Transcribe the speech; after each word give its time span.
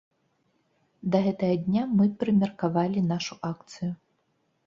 Да 1.15 1.19
гэтага 1.25 1.57
дня 1.65 1.83
мы 1.97 2.07
прымеркавалі 2.23 3.03
нашу 3.11 3.33
акцыю. 3.51 3.91